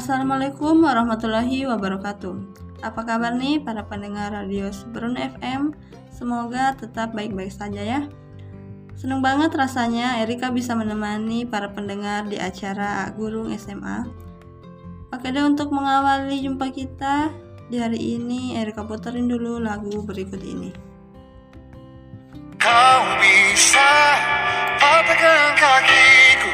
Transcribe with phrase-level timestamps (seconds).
[0.00, 2.32] Assalamualaikum warahmatullahi wabarakatuh.
[2.80, 5.76] Apa kabar nih para pendengar radio Seberun FM?
[6.08, 8.00] Semoga tetap baik-baik saja ya.
[8.96, 14.08] Seneng banget rasanya Erika bisa menemani para pendengar di acara Gurung SMA.
[15.12, 17.28] Oke deh untuk mengawali jumpa kita
[17.68, 20.72] di hari ini Erika puterin dulu lagu berikut ini.
[22.56, 24.16] Kau bisa
[24.80, 26.50] patahkan kakiku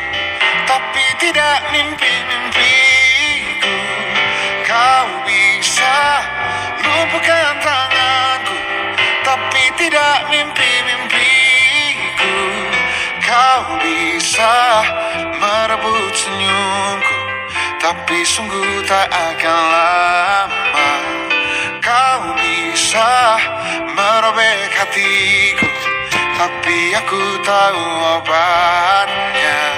[0.67, 2.96] Tapi tidak mimpi-mimpiku
[6.81, 8.57] lumpuhkan tanganku
[9.23, 12.37] Tapi tidak mimpi-mimpiku.
[13.23, 14.55] Kau bisa
[15.37, 17.19] merebut senyumku
[17.83, 20.91] Tapi sungguh tak akan lama.
[21.85, 23.39] Kau bisa
[23.95, 25.71] merobek hatiku
[26.35, 27.85] Tapi aku tahu
[28.19, 29.76] obatnya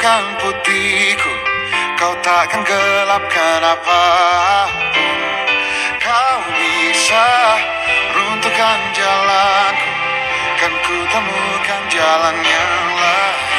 [0.00, 1.32] hitamkan putihku
[2.00, 4.02] Kau takkan gelapkan apa
[4.96, 5.20] pun
[6.00, 7.28] Kau bisa
[8.16, 9.90] runtuhkan jalanku
[10.56, 13.49] Kan ku temukan jalan yang lain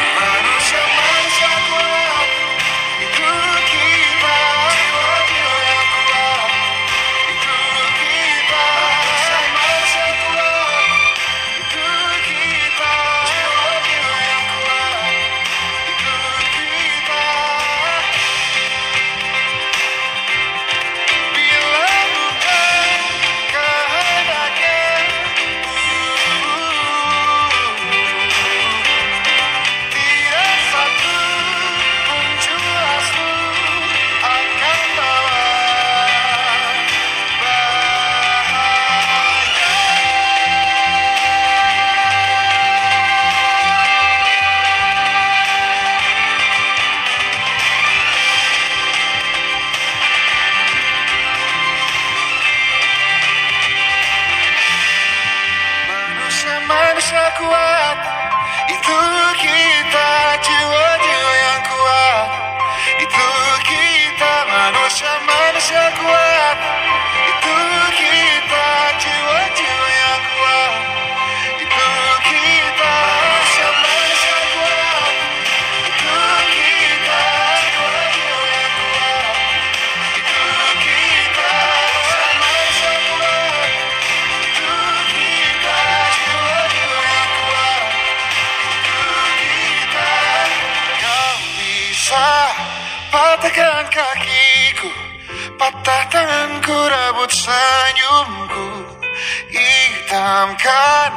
[100.52, 101.12] Hitamkan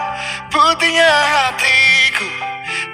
[0.46, 2.30] putihnya hatiku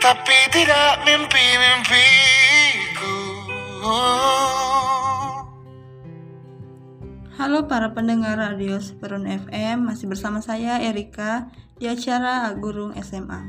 [0.01, 3.13] Tapi tidak mimpi-mimpiku
[7.37, 13.45] Halo para pendengar radio Seperun FM, masih bersama saya Erika di acara Gurung SMA.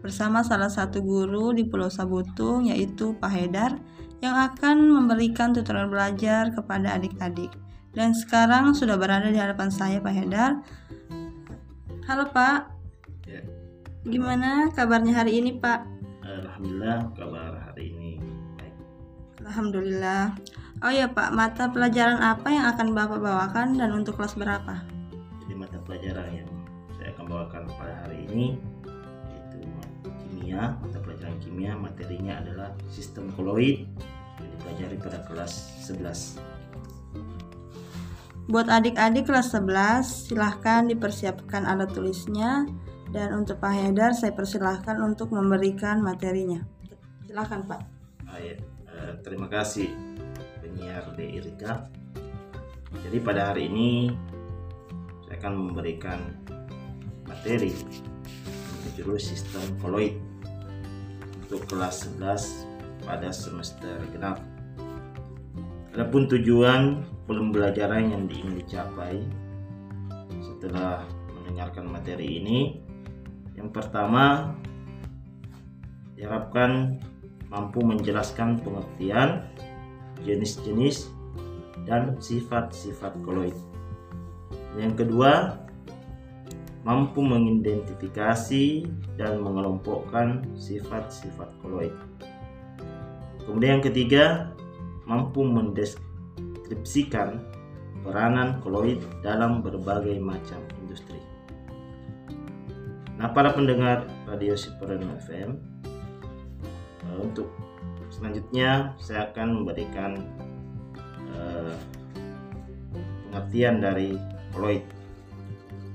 [0.00, 3.76] Bersama salah satu guru di Pulau Sabutung yaitu Pak Hedar
[4.24, 7.52] yang akan memberikan tutorial belajar kepada adik-adik.
[7.92, 10.56] Dan sekarang sudah berada di hadapan saya Pak Hedar.
[12.12, 12.68] Halo Pak,
[13.24, 13.40] Ya,
[14.04, 15.80] gimana kabarnya hari ini Pak?
[16.20, 18.20] Alhamdulillah kabar hari ini
[18.60, 18.76] baik.
[19.40, 20.36] Alhamdulillah.
[20.84, 24.84] Oh ya Pak, mata pelajaran apa yang akan Bapak bawakan dan untuk kelas berapa?
[25.40, 26.50] Jadi mata pelajaran yang
[27.00, 28.60] saya akan bawakan pada hari ini
[29.32, 29.64] yaitu
[30.04, 33.88] kimia, mata pelajaran kimia materinya adalah sistem koloid
[34.36, 36.60] yang dipelajari pada kelas 11.
[38.52, 42.68] Buat adik-adik kelas 11, silahkan dipersiapkan alat tulisnya
[43.08, 46.60] dan untuk Pak Hedar saya persilahkan untuk memberikan materinya.
[47.24, 47.80] Silahkan Pak.
[48.36, 48.60] Ya.
[48.92, 49.88] Eh, terima kasih
[50.60, 51.32] penyiar D.
[51.32, 51.88] Irika.
[52.92, 54.12] Jadi pada hari ini
[55.24, 56.20] saya akan memberikan
[57.24, 57.72] materi
[58.84, 60.20] berjudul sistem koloid
[61.40, 62.68] untuk kelas 11
[63.08, 64.44] pada semester genap.
[65.96, 67.00] Adapun tujuan
[67.38, 69.22] pembelajaran yang ingin dicapai
[70.42, 72.80] setelah mendengarkan materi ini,
[73.56, 74.56] yang pertama
[76.16, 77.00] diharapkan
[77.52, 79.44] mampu menjelaskan pengertian
[80.24, 81.10] jenis-jenis
[81.84, 83.56] dan sifat-sifat koloid.
[84.78, 85.60] Yang kedua,
[86.82, 88.86] mampu mengidentifikasi
[89.18, 91.94] dan mengelompokkan sifat-sifat koloid.
[93.42, 94.24] Kemudian yang ketiga,
[95.04, 95.42] mampu
[96.72, 97.36] mendeskripsikan
[98.02, 101.20] peranan koloid dalam berbagai macam industri.
[103.20, 105.50] Nah, para pendengar Radio Superno FM,
[107.06, 107.52] eh, untuk
[108.10, 110.16] selanjutnya saya akan memberikan
[111.32, 111.76] uh,
[113.28, 114.18] pengertian dari
[114.50, 114.82] koloid.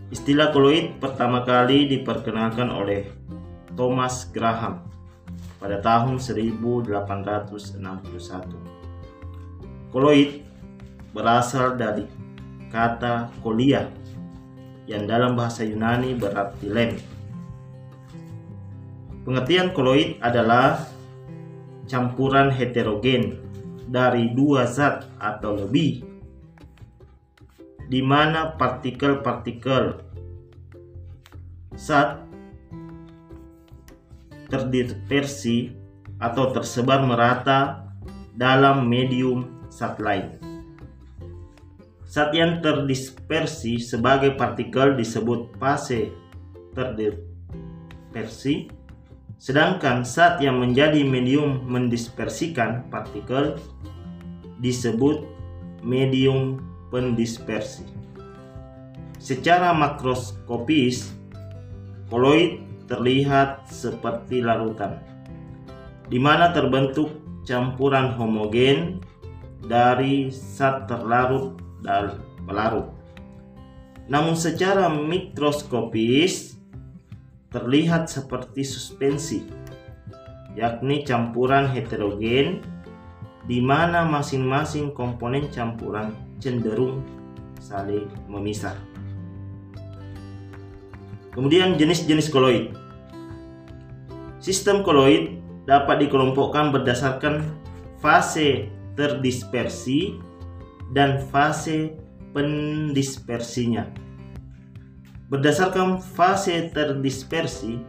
[0.08, 3.12] Istilah koloid pertama kali diperkenalkan oleh
[3.76, 4.88] Thomas Graham
[5.60, 6.96] pada tahun 1861.
[9.92, 10.47] Koloid
[11.18, 12.06] berasal dari
[12.70, 13.90] kata kolia
[14.86, 16.94] yang dalam bahasa Yunani berarti lem.
[19.26, 20.86] Pengertian koloid adalah
[21.90, 23.42] campuran heterogen
[23.90, 26.06] dari dua zat atau lebih
[27.90, 30.00] di mana partikel-partikel
[31.74, 32.24] zat
[34.48, 35.74] terdispersi
[36.22, 37.90] atau tersebar merata
[38.32, 40.47] dalam medium zat lain.
[42.08, 46.16] Zat yang terdispersi sebagai partikel disebut fase
[46.72, 48.72] terdispersi,
[49.36, 53.60] sedangkan zat yang menjadi medium mendispersikan partikel
[54.64, 55.28] disebut
[55.84, 56.64] medium
[56.96, 57.84] pendispersi.
[59.20, 61.12] Secara makroskopis,
[62.08, 65.04] koloid terlihat seperti larutan,
[66.08, 67.12] di mana terbentuk
[67.44, 69.04] campuran homogen
[69.68, 72.90] dari zat terlarut dan pelarut.
[74.08, 76.56] Namun secara mikroskopis
[77.52, 79.44] terlihat seperti suspensi,
[80.56, 82.64] yakni campuran heterogen
[83.48, 87.04] di mana masing-masing komponen campuran cenderung
[87.60, 88.76] saling memisah.
[91.32, 92.74] Kemudian jenis-jenis koloid.
[94.42, 95.38] Sistem koloid
[95.70, 97.46] dapat dikelompokkan berdasarkan
[98.02, 100.18] fase terdispersi
[100.96, 101.96] dan fase
[102.32, 103.88] pendispersinya.
[105.28, 107.84] Berdasarkan fase terdispersi,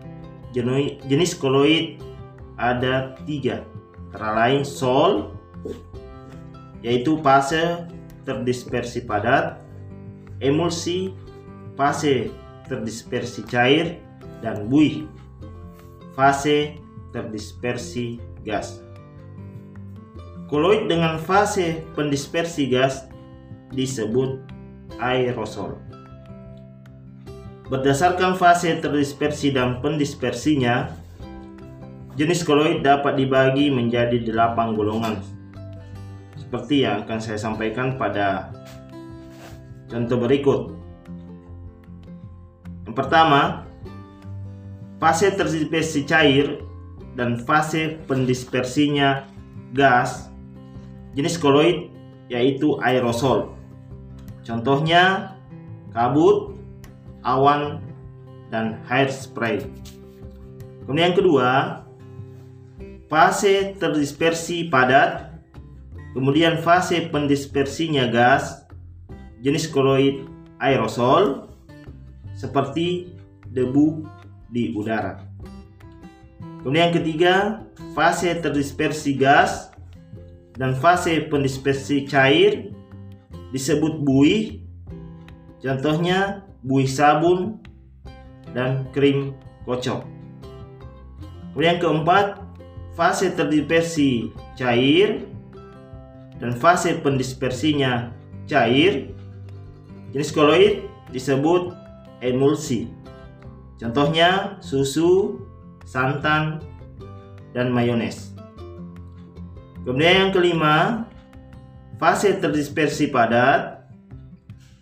[1.07, 2.03] jenis koloid
[2.59, 3.63] ada tiga,
[4.11, 5.31] antara lain sol,
[6.83, 7.87] yaitu fase
[8.27, 9.63] terdispersi padat,
[10.43, 11.15] emulsi,
[11.79, 12.35] fase
[12.67, 14.03] terdispersi cair,
[14.43, 15.07] dan buih,
[16.19, 16.75] fase
[17.15, 18.83] terdispersi gas.
[20.49, 23.05] Koloid dengan fase pendispersi gas
[23.69, 24.41] disebut
[24.97, 25.77] aerosol.
[27.69, 30.89] Berdasarkan fase terdispersi dan pendispersinya,
[32.17, 35.21] jenis koloid dapat dibagi menjadi delapan golongan
[36.33, 38.49] seperti yang akan saya sampaikan pada
[39.93, 40.73] contoh berikut.
[42.89, 43.69] Yang pertama,
[44.97, 46.65] fase terdispersi cair
[47.21, 49.29] dan fase pendispersinya
[49.77, 50.33] gas
[51.19, 51.91] jenis koloid
[52.31, 53.59] yaitu aerosol.
[54.47, 55.35] Contohnya
[55.91, 56.55] kabut,
[57.27, 57.83] awan,
[58.55, 59.67] dan hairspray.
[60.87, 61.49] Kemudian yang kedua,
[63.11, 65.29] fase terdispersi padat
[66.19, 68.67] Kemudian fase pendispersinya gas
[69.39, 70.27] jenis koloid
[70.59, 71.53] aerosol
[72.35, 73.13] seperti
[73.53, 74.03] debu
[74.51, 75.21] di udara.
[76.65, 77.35] Kemudian yang ketiga,
[77.93, 79.71] fase terdispersi gas
[80.59, 82.75] dan fase pendispersi cair
[83.55, 84.61] disebut buih.
[85.63, 87.63] Contohnya buih sabun
[88.53, 90.03] dan krim kocok.
[91.55, 92.43] Kemudian keempat,
[92.99, 95.23] fase terdispersi cair
[96.39, 98.15] dan fase pendispersinya
[98.47, 99.11] cair,
[100.15, 101.75] jenis koloid disebut
[102.23, 102.91] emulsi.
[103.79, 105.39] Contohnya susu,
[105.87, 106.63] santan,
[107.55, 108.28] dan mayones.
[109.89, 111.09] Kemudian yang kelima,
[111.97, 113.89] fase terdispersi padat.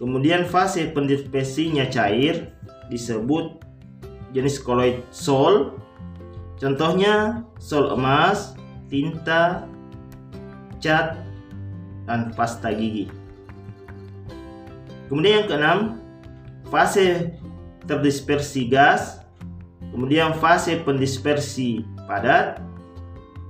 [0.03, 2.51] Kemudian fase pendispersinya cair
[2.91, 3.63] disebut
[4.35, 5.79] jenis koloid sol.
[6.59, 8.59] Contohnya sol emas,
[8.91, 9.71] tinta,
[10.83, 11.23] cat,
[12.11, 13.07] dan pasta gigi.
[15.07, 15.79] Kemudian yang keenam,
[16.67, 17.31] fase
[17.87, 19.23] terdispersi gas,
[19.95, 22.59] kemudian fase pendispersi padat.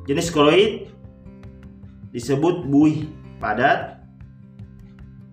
[0.05, 0.96] Jenis koloid
[2.11, 3.09] disebut buih
[3.39, 4.03] padat.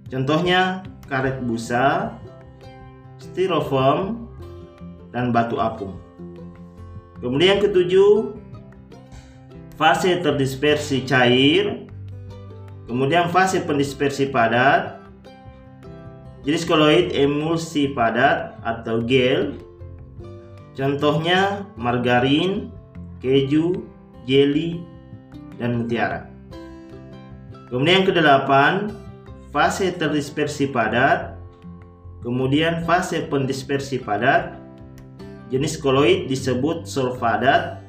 [0.10, 2.18] Contohnya karet busa,
[3.18, 4.30] styrofoam,
[5.14, 5.98] dan batu apung.
[7.22, 8.36] Kemudian yang ketujuh,
[9.78, 11.84] fase terdispersi cair,
[12.84, 15.00] Kemudian fase pendispersi padat.
[16.44, 19.56] jenis koloid emulsi padat atau gel.
[20.76, 22.68] Contohnya margarin,
[23.24, 23.88] keju,
[24.28, 24.84] jelly,
[25.56, 26.33] dan mutiara.
[27.74, 28.94] Kemudian yang kedelapan,
[29.50, 31.34] fase terdispersi padat.
[32.22, 34.54] Kemudian fase pendispersi padat.
[35.50, 37.82] Jenis koloid disebut solvadat.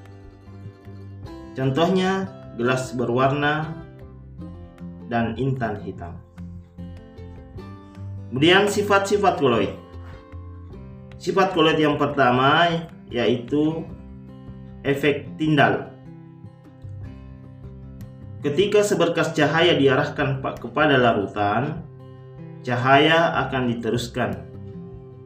[1.52, 3.76] Contohnya gelas berwarna
[5.12, 6.16] dan intan hitam.
[8.32, 9.76] Kemudian sifat-sifat koloid.
[11.20, 12.72] Sifat koloid yang pertama
[13.12, 13.84] yaitu
[14.80, 15.93] efek tindal.
[18.44, 21.80] Ketika seberkas cahaya diarahkan kepada larutan,
[22.60, 24.36] cahaya akan diteruskan.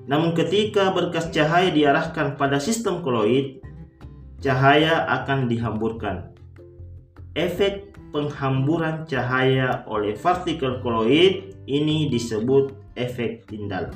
[0.06, 3.58] Namun ketika berkas cahaya diarahkan pada sistem koloid,
[4.38, 6.30] cahaya akan dihamburkan.
[7.34, 13.90] Efek penghamburan cahaya oleh partikel koloid ini disebut efek tindal.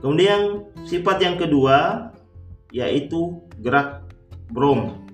[0.00, 2.08] Kemudian sifat yang kedua
[2.72, 4.08] yaitu gerak
[4.52, 5.07] brom.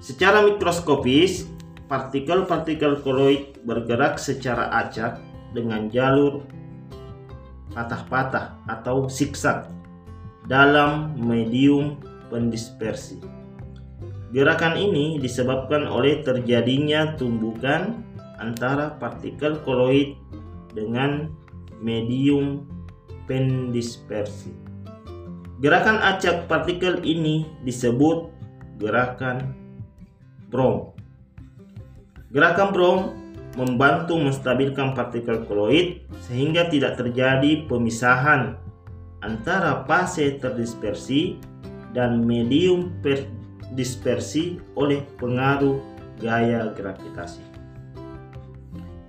[0.00, 1.44] Secara mikroskopis,
[1.92, 5.20] partikel-partikel koloid bergerak secara acak
[5.52, 6.40] dengan jalur
[7.76, 9.68] patah-patah atau siksak
[10.48, 12.00] dalam medium
[12.32, 13.20] pendispersi.
[14.32, 18.00] Gerakan ini disebabkan oleh terjadinya tumbukan
[18.40, 20.16] antara partikel koloid
[20.72, 21.28] dengan
[21.82, 22.64] medium
[23.28, 24.54] pendispersi.
[25.60, 28.32] Gerakan acak partikel ini disebut
[28.80, 29.59] gerakan
[30.50, 30.92] Brom.
[32.34, 32.98] Gerakan Brom
[33.54, 38.58] membantu menstabilkan partikel koloid sehingga tidak terjadi pemisahan
[39.22, 41.38] antara fase terdispersi
[41.90, 42.94] dan medium
[43.74, 45.78] dispersi oleh pengaruh
[46.18, 47.42] gaya gravitasi.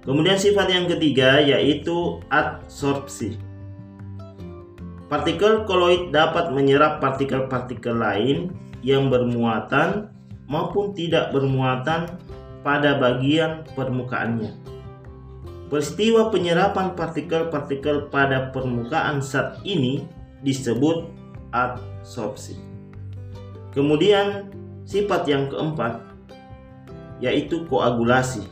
[0.02, 3.38] Kemudian sifat yang ketiga yaitu adsorpsi.
[5.06, 8.50] Partikel koloid dapat menyerap partikel-partikel lain
[8.82, 10.10] yang bermuatan
[10.46, 12.18] maupun tidak bermuatan
[12.62, 14.54] pada bagian permukaannya.
[15.72, 20.04] Peristiwa penyerapan partikel-partikel pada permukaan zat ini
[20.44, 21.08] disebut
[21.56, 22.60] adsorpsi.
[23.72, 24.52] Kemudian
[24.84, 26.04] sifat yang keempat
[27.24, 28.44] yaitu koagulasi.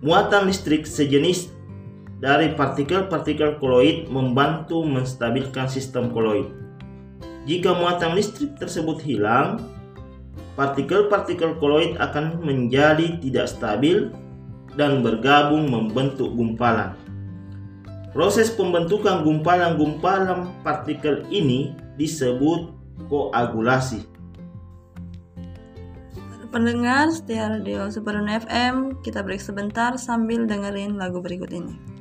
[0.00, 1.52] Muatan listrik sejenis
[2.16, 6.48] dari partikel-partikel koloid membantu menstabilkan sistem koloid.
[7.44, 9.60] Jika muatan listrik tersebut hilang,
[10.56, 14.10] partikel-partikel koloid akan menjadi tidak stabil
[14.74, 16.96] dan bergabung membentuk gumpalan.
[18.16, 22.72] Proses pembentukan gumpalan-gumpalan partikel ini disebut
[23.12, 24.08] koagulasi.
[26.48, 31.95] Pendengar setia radio Superun FM, kita break sebentar sambil dengerin lagu berikut ini.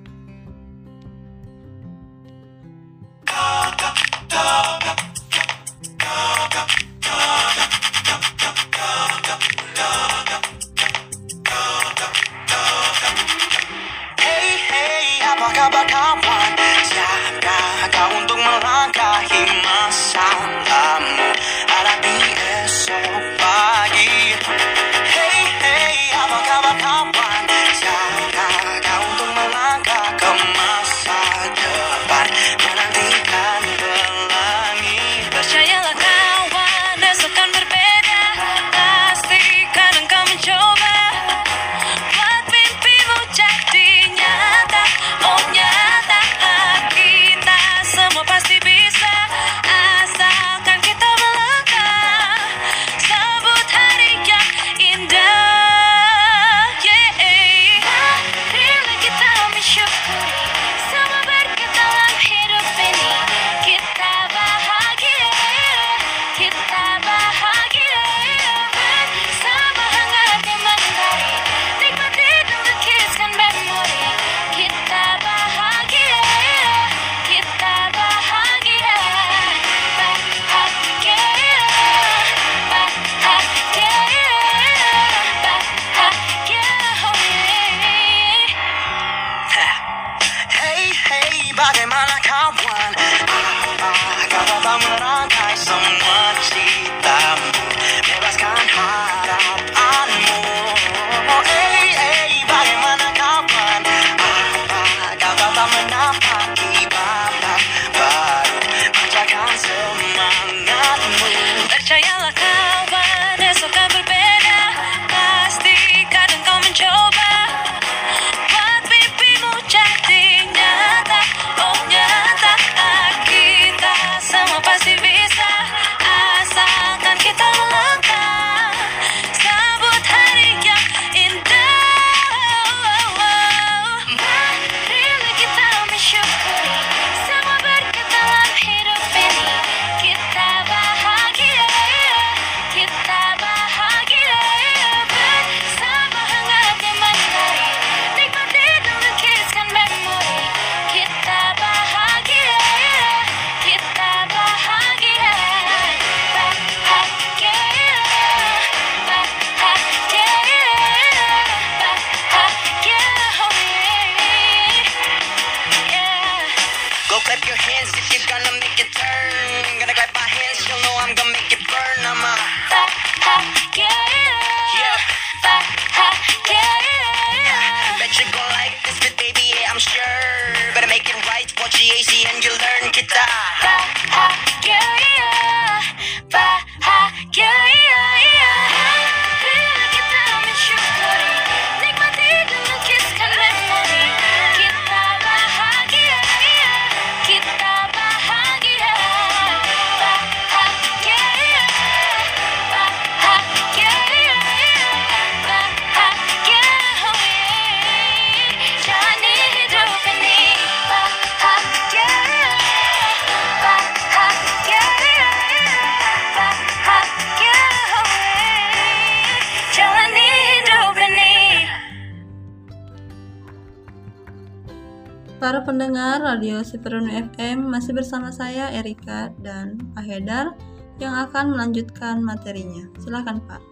[225.65, 230.53] Pendengar Radio Siperunu FM masih bersama saya Erika dan Pak Hedar
[231.01, 232.85] yang akan melanjutkan materinya.
[233.01, 233.65] Silakan Pak.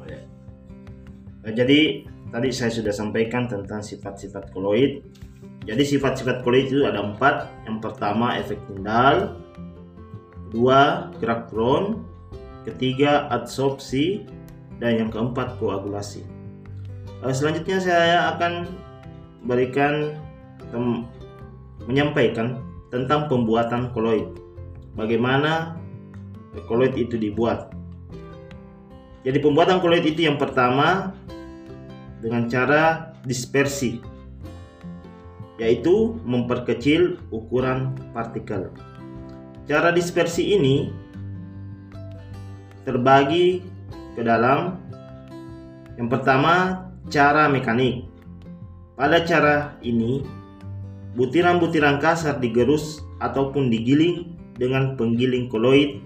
[0.00, 0.24] Oh, ya.
[1.44, 5.04] Nah, jadi tadi saya sudah sampaikan tentang sifat-sifat koloid.
[5.68, 7.52] Jadi sifat-sifat koloid itu ada empat.
[7.68, 9.36] Yang pertama efek Tyndall,
[10.48, 12.00] kedua gerak drone,
[12.64, 14.24] ketiga adsorpsi,
[14.80, 16.24] dan yang keempat koagulasi.
[17.28, 18.72] Eh, selanjutnya saya akan
[19.44, 20.16] berikan
[21.86, 24.26] menyampaikan tentang pembuatan koloid.
[24.98, 25.78] Bagaimana
[26.66, 27.70] koloid itu dibuat.
[29.22, 31.14] Jadi pembuatan koloid itu yang pertama
[32.20, 34.00] dengan cara dispersi
[35.60, 38.72] yaitu memperkecil ukuran partikel.
[39.68, 40.88] Cara dispersi ini
[42.88, 43.60] terbagi
[44.16, 44.80] ke dalam
[46.00, 48.08] yang pertama cara mekanik.
[48.96, 50.24] Pada cara ini
[51.18, 55.98] butiran-butiran kasar digerus ataupun digiling dengan penggiling koloid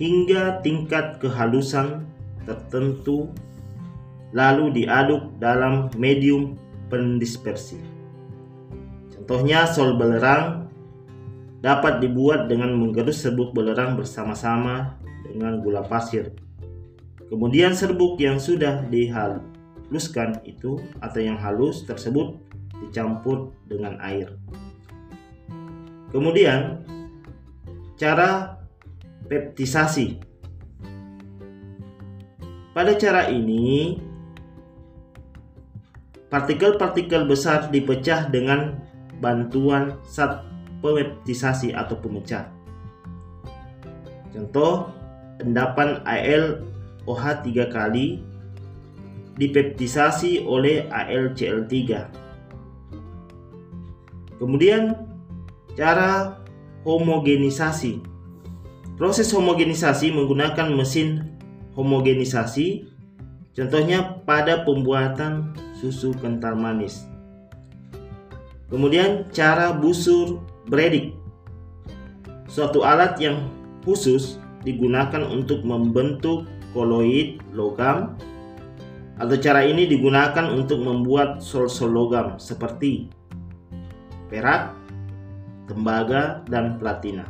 [0.00, 2.08] hingga tingkat kehalusan
[2.48, 3.28] tertentu
[4.32, 6.56] lalu diaduk dalam medium
[6.88, 7.78] pendispersi.
[9.14, 10.70] Contohnya sol belerang
[11.60, 14.96] dapat dibuat dengan menggerus serbuk belerang bersama-sama
[15.28, 16.32] dengan gula pasir.
[17.30, 22.34] Kemudian serbuk yang sudah dihaluskan itu atau yang halus tersebut
[22.82, 24.34] dicampur dengan air.
[26.10, 26.82] Kemudian
[27.94, 28.58] cara
[29.30, 30.18] peptisasi.
[32.74, 33.98] Pada cara ini,
[36.30, 38.78] partikel-partikel besar dipecah dengan
[39.20, 40.46] bantuan zat
[40.80, 42.48] peptisasi atau pemecah.
[44.32, 44.88] Contoh,
[45.42, 46.64] endapan Al
[47.04, 48.22] OH 3 kali
[49.36, 51.72] dipeptisasi oleh AlCl3.
[54.40, 54.96] Kemudian
[55.76, 56.40] cara
[56.88, 58.00] homogenisasi.
[58.96, 61.36] Proses homogenisasi menggunakan mesin
[61.76, 62.88] homogenisasi,
[63.52, 67.04] contohnya pada pembuatan susu kental manis.
[68.72, 71.16] Kemudian cara busur bredik.
[72.48, 73.44] Suatu alat yang
[73.84, 78.16] khusus digunakan untuk membentuk koloid logam
[79.20, 83.19] atau cara ini digunakan untuk membuat sol-sol logam seperti
[84.30, 84.72] perak,
[85.66, 87.26] tembaga, dan platina.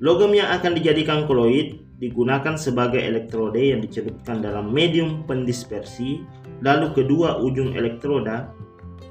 [0.00, 6.24] Logam yang akan dijadikan koloid digunakan sebagai elektroda yang dicelupkan dalam medium pendispersi,
[6.64, 8.48] lalu kedua ujung elektroda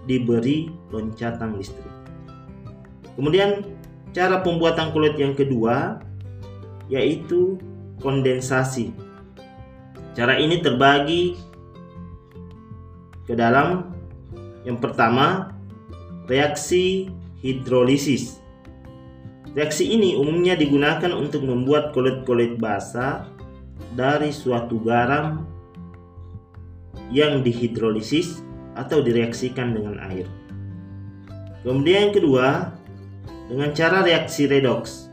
[0.09, 1.93] diberi loncatan listrik.
[3.13, 3.61] Kemudian
[4.09, 6.01] cara pembuatan koloid yang kedua
[6.89, 7.61] yaitu
[8.01, 8.89] kondensasi.
[10.17, 11.37] Cara ini terbagi
[13.29, 13.93] ke dalam
[14.65, 15.53] yang pertama
[16.29, 17.09] reaksi
[17.41, 18.37] hidrolisis.
[19.57, 23.25] Reaksi ini umumnya digunakan untuk membuat kulit-kulit basah
[23.97, 25.49] dari suatu garam
[27.09, 28.45] yang dihidrolisis
[28.77, 30.29] atau direaksikan dengan air.
[31.65, 32.47] Kemudian yang kedua,
[33.49, 35.09] dengan cara reaksi redox.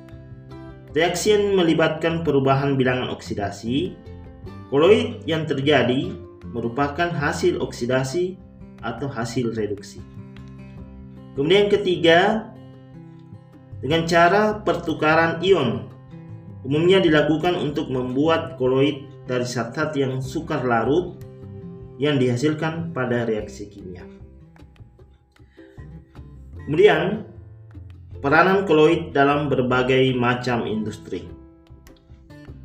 [0.93, 3.97] Reaksi yang melibatkan perubahan bilangan oksidasi,
[4.69, 6.13] koloid yang terjadi
[6.53, 8.37] merupakan hasil oksidasi
[8.85, 10.16] atau hasil reduksi.
[11.37, 12.19] Kemudian yang ketiga,
[13.85, 15.85] dengan cara pertukaran ion
[16.67, 21.15] umumnya dilakukan untuk membuat koloid dari zat-zat yang sukar larut
[22.01, 24.03] yang dihasilkan pada reaksi kimia.
[26.67, 27.23] Kemudian,
[28.19, 31.31] peranan koloid dalam berbagai macam industri.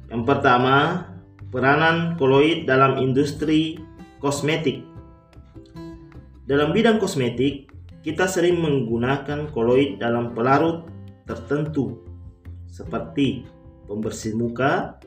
[0.10, 1.08] Yang pertama,
[1.54, 3.78] peranan koloid dalam industri
[4.18, 4.84] kosmetik.
[6.50, 7.71] Dalam bidang kosmetik,
[8.02, 10.90] kita sering menggunakan koloid dalam pelarut
[11.30, 12.02] tertentu
[12.66, 13.46] seperti
[13.86, 14.98] pembersih muka,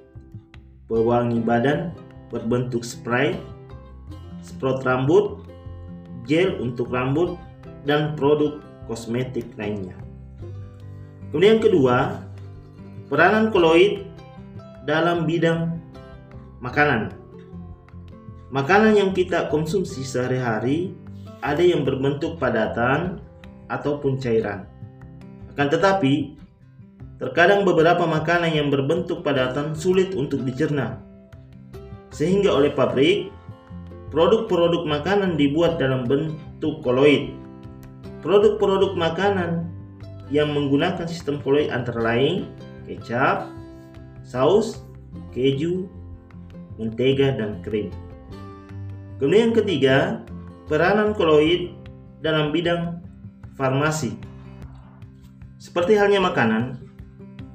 [0.86, 1.90] pewangi badan
[2.30, 3.34] berbentuk spray,
[4.46, 5.42] sprot rambut,
[6.28, 7.34] gel untuk rambut,
[7.82, 9.96] dan produk kosmetik lainnya.
[11.34, 12.22] Kemudian kedua,
[13.10, 14.06] peranan koloid
[14.86, 15.82] dalam bidang
[16.62, 17.10] makanan.
[18.54, 20.94] Makanan yang kita konsumsi sehari-hari
[21.44, 23.20] ada yang berbentuk padatan
[23.68, 24.64] ataupun cairan.
[25.52, 26.40] Akan tetapi,
[27.20, 31.04] terkadang beberapa makanan yang berbentuk padatan sulit untuk dicerna.
[32.08, 33.28] Sehingga oleh pabrik,
[34.08, 37.36] produk-produk makanan dibuat dalam bentuk koloid.
[38.24, 39.68] Produk-produk makanan
[40.32, 42.48] yang menggunakan sistem koloid antara lain
[42.88, 43.52] kecap,
[44.24, 44.80] saus,
[45.36, 45.92] keju,
[46.80, 47.92] mentega, dan krim.
[49.20, 49.96] Kemudian yang ketiga,
[50.64, 51.76] peranan koloid
[52.24, 53.04] dalam bidang
[53.56, 54.16] farmasi.
[55.60, 56.80] Seperti halnya makanan,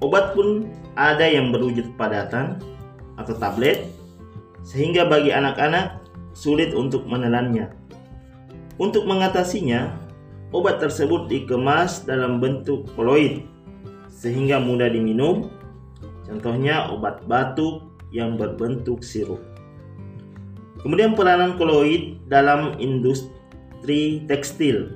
[0.02, 2.62] obat pun ada yang berwujud padatan
[3.18, 3.90] atau tablet,
[4.62, 6.02] sehingga bagi anak-anak
[6.34, 7.70] sulit untuk menelannya.
[8.80, 9.92] Untuk mengatasinya,
[10.56, 13.44] obat tersebut dikemas dalam bentuk koloid,
[14.08, 15.52] sehingga mudah diminum.
[16.30, 19.42] Contohnya obat batuk yang berbentuk sirup.
[20.80, 24.96] Kemudian peranan koloid dalam industri tekstil.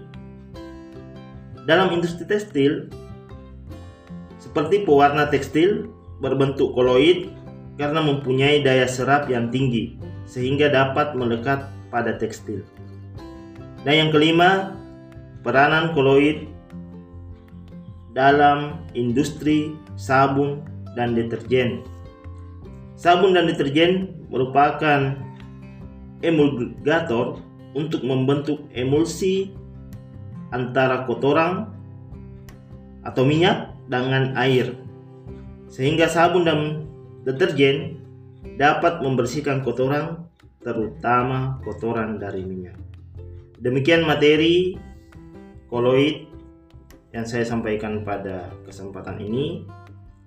[1.67, 2.87] Dalam industri tekstil,
[4.39, 5.91] seperti pewarna tekstil
[6.23, 7.31] berbentuk koloid
[7.75, 12.63] karena mempunyai daya serap yang tinggi sehingga dapat melekat pada tekstil.
[13.83, 14.79] Dan yang kelima,
[15.43, 16.47] peranan koloid
[18.15, 20.63] dalam industri sabun
[20.95, 21.83] dan deterjen.
[22.95, 25.17] Sabun dan deterjen merupakan
[26.23, 27.43] emulgator
[27.75, 29.51] untuk membentuk emulsi
[30.55, 31.67] antara kotoran
[33.03, 34.73] atau minyak dengan air.
[35.67, 36.59] Sehingga sabun dan
[37.27, 37.99] deterjen
[38.55, 40.23] dapat membersihkan kotoran
[40.63, 42.77] terutama kotoran dari minyak.
[43.59, 44.79] Demikian materi
[45.67, 46.29] koloid
[47.11, 49.67] yang saya sampaikan pada kesempatan ini.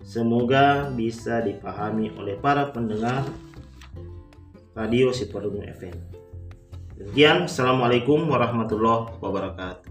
[0.06, 3.26] Semoga bisa dipahami oleh para pendengar
[4.76, 5.96] Radio Siparungu FM.
[7.00, 9.88] Demikian, Assalamualaikum warahmatullahi wabarakatuh.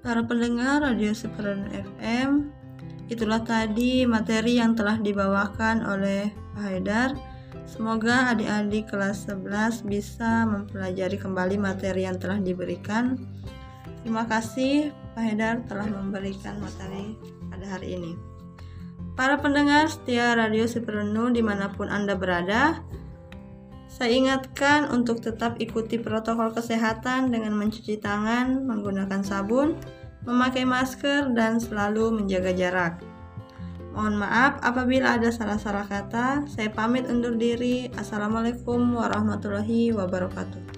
[0.00, 2.48] Para pendengar Radio Seperon FM,
[3.12, 7.10] itulah tadi materi yang telah dibawakan oleh Pak Haidar.
[7.68, 13.20] Semoga adik-adik kelas 11 bisa mempelajari kembali materi yang telah diberikan.
[14.00, 17.12] Terima kasih Pak Haidar telah memberikan materi
[17.52, 18.25] pada hari ini.
[19.16, 22.84] Para pendengar setia Radio Siperunu di mana pun Anda berada,
[23.88, 29.72] saya ingatkan untuk tetap ikuti protokol kesehatan dengan mencuci tangan, menggunakan sabun,
[30.28, 33.00] memakai masker, dan selalu menjaga jarak.
[33.96, 36.44] Mohon maaf apabila ada salah-salah kata.
[36.52, 37.88] Saya pamit undur diri.
[37.96, 40.75] Assalamualaikum warahmatullahi wabarakatuh.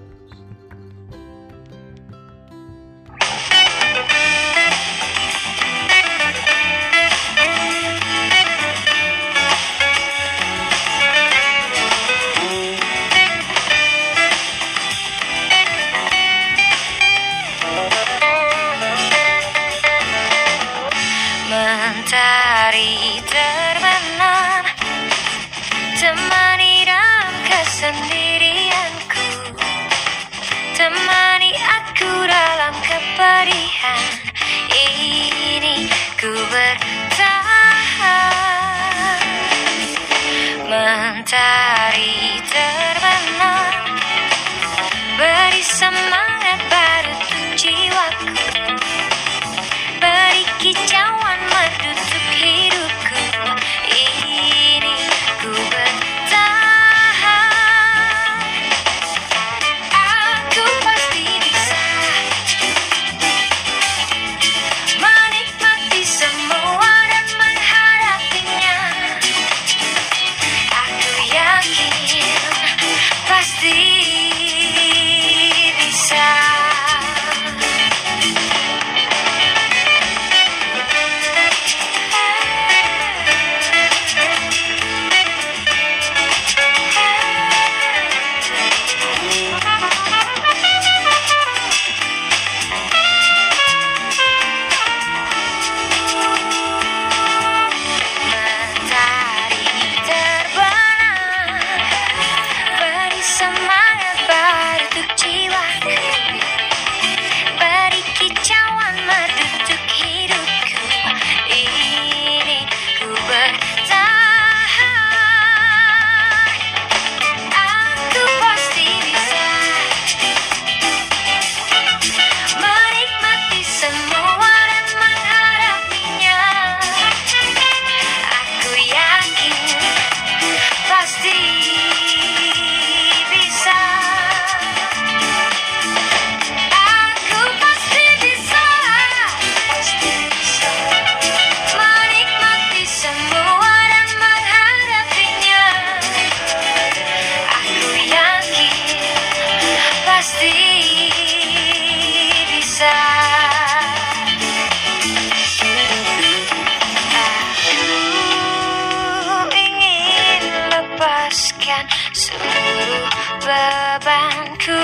[162.19, 163.07] seluruh
[163.39, 164.83] bebanku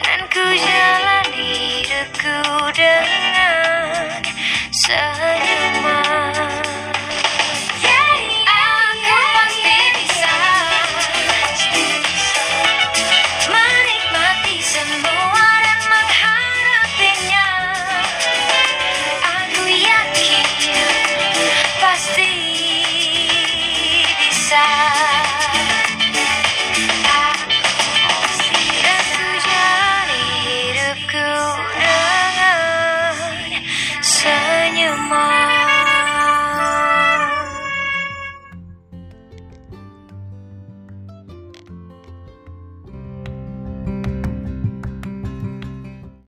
[0.00, 2.40] dan ku jalani hidupku
[2.72, 4.24] dengan.